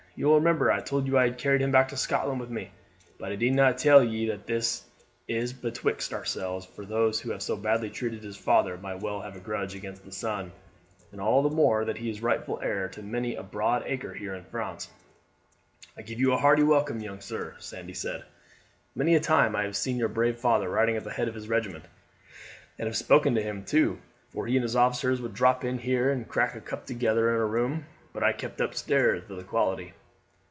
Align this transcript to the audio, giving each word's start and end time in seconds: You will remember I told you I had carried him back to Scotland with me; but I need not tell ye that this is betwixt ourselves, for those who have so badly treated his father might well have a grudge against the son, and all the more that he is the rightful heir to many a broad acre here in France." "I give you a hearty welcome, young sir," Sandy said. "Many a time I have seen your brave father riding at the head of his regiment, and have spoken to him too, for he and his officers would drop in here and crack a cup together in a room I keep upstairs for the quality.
You 0.13 0.25
will 0.27 0.35
remember 0.35 0.69
I 0.69 0.81
told 0.81 1.07
you 1.07 1.17
I 1.17 1.23
had 1.23 1.37
carried 1.37 1.61
him 1.61 1.71
back 1.71 1.87
to 1.87 1.97
Scotland 1.97 2.41
with 2.41 2.49
me; 2.49 2.69
but 3.17 3.31
I 3.31 3.37
need 3.37 3.53
not 3.55 3.77
tell 3.77 4.03
ye 4.03 4.27
that 4.27 4.45
this 4.45 4.83
is 5.29 5.53
betwixt 5.53 6.13
ourselves, 6.13 6.65
for 6.65 6.85
those 6.85 7.21
who 7.21 7.31
have 7.31 7.41
so 7.41 7.55
badly 7.55 7.89
treated 7.89 8.21
his 8.21 8.35
father 8.35 8.77
might 8.77 8.99
well 8.99 9.21
have 9.21 9.37
a 9.37 9.39
grudge 9.39 9.73
against 9.73 10.03
the 10.03 10.11
son, 10.11 10.51
and 11.13 11.21
all 11.21 11.41
the 11.41 11.49
more 11.55 11.85
that 11.85 11.97
he 11.97 12.09
is 12.09 12.17
the 12.19 12.25
rightful 12.25 12.59
heir 12.61 12.89
to 12.89 13.01
many 13.01 13.33
a 13.35 13.41
broad 13.41 13.83
acre 13.85 14.13
here 14.13 14.35
in 14.35 14.43
France." 14.43 14.89
"I 15.97 16.01
give 16.01 16.19
you 16.19 16.33
a 16.33 16.37
hearty 16.37 16.63
welcome, 16.63 16.99
young 16.99 17.21
sir," 17.21 17.55
Sandy 17.59 17.93
said. 17.93 18.25
"Many 18.93 19.15
a 19.15 19.21
time 19.21 19.55
I 19.55 19.63
have 19.63 19.77
seen 19.77 19.95
your 19.97 20.09
brave 20.09 20.37
father 20.37 20.69
riding 20.69 20.97
at 20.97 21.05
the 21.05 21.11
head 21.13 21.29
of 21.29 21.35
his 21.35 21.47
regiment, 21.47 21.85
and 22.77 22.85
have 22.85 22.97
spoken 22.97 23.33
to 23.35 23.41
him 23.41 23.63
too, 23.63 23.97
for 24.29 24.45
he 24.45 24.57
and 24.57 24.63
his 24.63 24.75
officers 24.75 25.21
would 25.21 25.33
drop 25.33 25.63
in 25.63 25.79
here 25.79 26.11
and 26.11 26.27
crack 26.27 26.53
a 26.53 26.61
cup 26.61 26.85
together 26.85 27.33
in 27.33 27.39
a 27.41 27.45
room 27.45 27.85
I 28.13 28.33
keep 28.33 28.59
upstairs 28.59 29.23
for 29.25 29.35
the 29.35 29.43
quality. 29.45 29.93